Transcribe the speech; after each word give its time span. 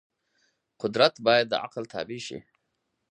قدرت 0.81 1.13
باید 1.25 1.45
د 1.49 1.53
عقل 1.65 1.83
تابع 1.93 2.19
شي. 2.27 2.39